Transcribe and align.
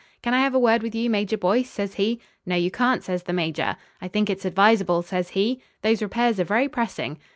'Can 0.23 0.33
I 0.33 0.39
have 0.39 0.55
a 0.55 0.59
word 0.59 0.81
with 0.81 0.95
you, 0.95 1.11
Major 1.11 1.37
Boyce?' 1.37 1.69
says 1.69 1.93
he. 1.93 2.19
'No, 2.43 2.55
you 2.55 2.71
can't,' 2.71 3.03
says 3.03 3.21
the 3.21 3.33
Major. 3.33 3.75
'I 4.01 4.07
think 4.07 4.31
it's 4.31 4.45
advisable,' 4.45 5.03
says 5.03 5.29
he. 5.37 5.61
'Those 5.83 6.01
repairs 6.01 6.39
are 6.39 6.43
very 6.43 6.67
pressing.' 6.67 7.19